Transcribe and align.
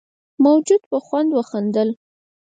موجود 0.45 0.81
په 0.91 0.97
خوند 1.05 1.29
وخندل. 1.33 1.89